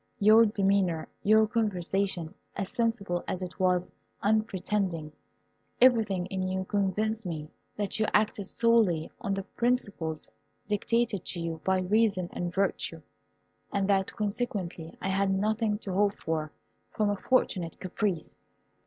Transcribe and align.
Your 0.19 0.47
demeanour, 0.47 1.07
your 1.21 1.45
conversation, 1.45 2.33
as 2.55 2.71
sensible 2.71 3.23
as 3.27 3.43
it 3.43 3.59
was 3.59 3.91
unpretending, 4.23 5.11
everything 5.79 6.25
in 6.25 6.41
you 6.47 6.63
convinced 6.65 7.27
me 7.27 7.51
that 7.75 7.99
you 7.99 8.07
acted 8.11 8.45
solely 8.47 9.11
on 9.21 9.35
the 9.35 9.43
principles 9.43 10.27
dictated 10.67 11.23
to 11.25 11.39
you 11.39 11.61
by 11.63 11.81
reason 11.81 12.29
and 12.33 12.51
virtue, 12.51 13.03
and 13.71 13.87
that 13.89 14.15
consequently 14.15 14.97
I 14.99 15.09
had 15.09 15.29
nothing 15.29 15.77
to 15.77 15.93
hope 15.93 16.15
for 16.17 16.51
from 16.89 17.11
a 17.11 17.15
fortunate 17.15 17.79
caprice. 17.79 18.35